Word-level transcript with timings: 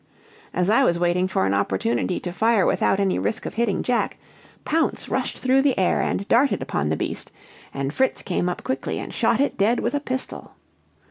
"As 0.51 0.67
I 0.67 0.83
was 0.83 0.97
waiting 0.97 1.27
for 1.27 1.45
an 1.45 1.53
opportunity 1.53 2.19
to 2.21 2.31
fire 2.31 2.65
without 2.65 2.99
any 2.99 3.19
risk 3.19 3.45
of 3.45 3.53
hitting 3.53 3.83
Jack, 3.83 4.17
Pounce 4.65 5.09
rushed 5.09 5.37
through 5.37 5.61
the 5.61 5.77
air 5.77 6.01
and 6.01 6.27
darted 6.27 6.63
upon 6.63 6.89
the 6.89 6.95
beast, 6.97 7.29
and 7.71 7.93
Fritz 7.93 8.23
came 8.23 8.49
up 8.49 8.63
quickly 8.63 8.97
and 8.97 9.13
shot 9.13 9.39
it 9.39 9.59
dead 9.59 9.79
with 9.79 9.93
a 9.93 9.99
pistol. 9.99 10.55